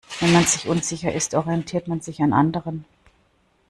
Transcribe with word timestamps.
Wenn 0.19 0.33
man 0.33 0.45
sich 0.45 0.67
unsicher 0.67 1.13
ist, 1.13 1.35
orientiert 1.35 1.87
man 1.87 2.01
sich 2.01 2.23
an 2.23 2.33
anderen. 2.33 2.85